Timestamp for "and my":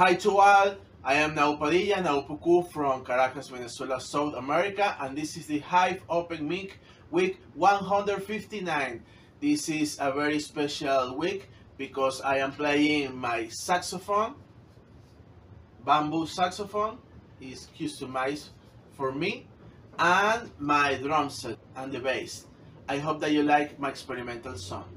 19.98-20.94